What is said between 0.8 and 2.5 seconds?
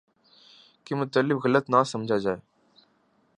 کہ مطلب غلط نہ سمجھا جائے۔